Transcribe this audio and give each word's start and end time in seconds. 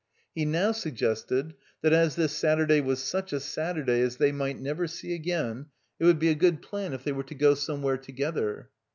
He 0.33 0.45
now 0.45 0.71
suggested 0.71 1.53
that, 1.83 1.93
as 1.93 2.15
this 2.15 2.33
Satur 2.35 2.65
day 2.67 2.81
was 2.81 3.03
such 3.03 3.31
a 3.33 3.39
Saturday 3.39 4.01
as 4.01 4.17
they 4.17 4.31
might 4.31 4.59
never 4.59 4.87
see 4.87 5.13
again, 5.13 5.67
it 5.99 6.05
would 6.05 6.17
be 6.17 6.29
a 6.29 6.33
good 6.33 6.63
plan 6.63 6.93
if 6.93 7.03
they 7.03 7.11
were 7.11 7.21
to 7.21 7.35
go 7.35 7.53
somewhere 7.53 7.97
together. 7.99 8.71